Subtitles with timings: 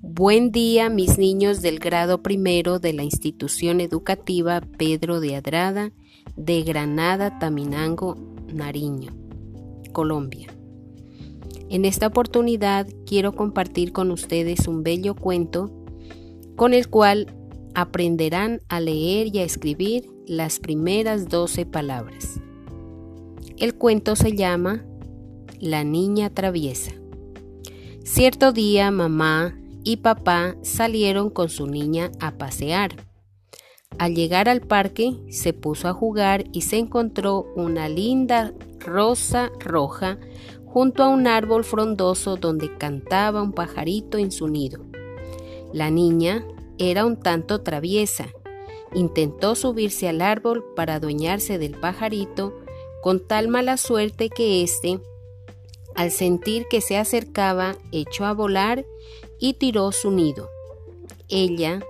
[0.00, 5.90] Buen día, mis niños del grado primero de la institución educativa Pedro de Adrada
[6.36, 8.14] de Granada, Taminango,
[8.46, 9.10] Nariño,
[9.90, 10.54] Colombia.
[11.68, 15.68] En esta oportunidad quiero compartir con ustedes un bello cuento
[16.54, 17.34] con el cual
[17.74, 22.40] aprenderán a leer y a escribir las primeras doce palabras.
[23.56, 24.84] El cuento se llama
[25.58, 26.92] La niña traviesa.
[28.04, 29.58] Cierto día mamá
[29.88, 32.90] y papá salieron con su niña a pasear.
[33.98, 40.18] Al llegar al parque se puso a jugar y se encontró una linda rosa roja
[40.66, 44.84] junto a un árbol frondoso donde cantaba un pajarito en su nido.
[45.72, 48.26] La niña era un tanto traviesa.
[48.92, 52.52] Intentó subirse al árbol para adueñarse del pajarito
[53.02, 55.00] con tal mala suerte que éste,
[55.94, 58.84] al sentir que se acercaba, echó a volar
[59.38, 60.48] y tiró su nido.
[61.28, 61.80] Ella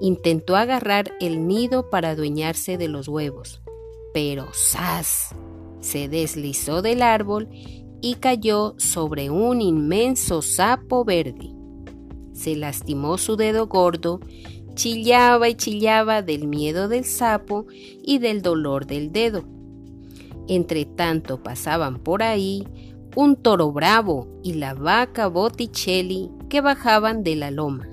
[0.00, 3.60] intentó agarrar el nido para adueñarse de los huevos,
[4.12, 5.34] pero ¡zas!
[5.80, 7.48] se deslizó del árbol
[8.00, 11.50] y cayó sobre un inmenso sapo verde.
[12.32, 14.20] Se lastimó su dedo gordo,
[14.74, 19.44] chillaba y chillaba del miedo del sapo y del dolor del dedo.
[20.48, 22.66] Entre tanto pasaban por ahí
[23.14, 27.88] un toro bravo y la vaca Botticelli que bajaban de la loma.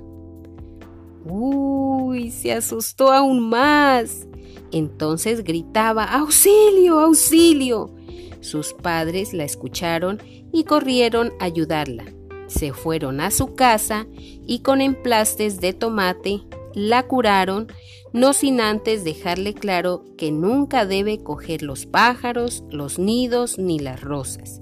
[1.23, 2.29] ¡Uy!
[2.29, 4.27] Se asustó aún más.
[4.73, 6.99] Entonces gritaba ¡Auxilio!
[6.99, 7.95] ¡Auxilio!
[8.41, 12.03] Sus padres la escucharon y corrieron a ayudarla.
[12.47, 14.07] Se fueron a su casa
[14.45, 16.41] y con emplastes de tomate
[16.73, 17.67] la curaron,
[18.11, 24.01] no sin antes dejarle claro que nunca debe coger los pájaros, los nidos ni las
[24.01, 24.59] rosas,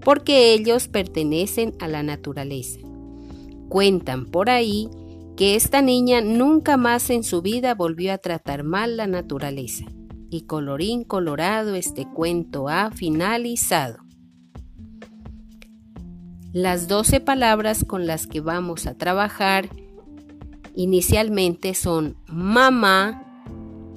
[0.00, 2.91] porque ellos pertenecen a la naturaleza.
[3.72, 4.90] Cuentan por ahí
[5.34, 9.86] que esta niña nunca más en su vida volvió a tratar mal la naturaleza.
[10.28, 13.96] Y colorín colorado este cuento ha finalizado.
[16.52, 19.70] Las doce palabras con las que vamos a trabajar
[20.74, 23.42] inicialmente son mamá,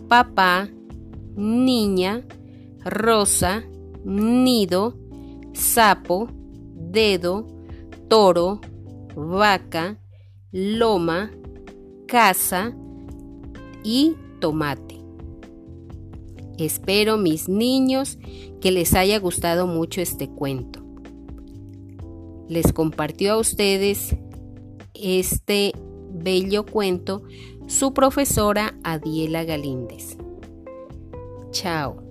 [0.08, 0.70] papá,
[1.36, 2.24] niña,
[2.86, 3.66] rosa,
[4.06, 4.98] nido,
[5.52, 6.30] sapo,
[6.76, 7.46] dedo,
[8.08, 8.62] toro,
[9.16, 9.98] vaca,
[10.52, 11.32] loma,
[12.08, 12.76] casa
[13.84, 15.00] y tomate.
[16.58, 18.18] Espero mis niños
[18.62, 20.82] que les haya gustado mucho este cuento.
[22.48, 24.16] Les compartió a ustedes
[24.94, 25.74] este
[26.12, 27.24] bello cuento
[27.68, 30.18] su profesora Adiela Galíndez.
[31.52, 32.05] Chao.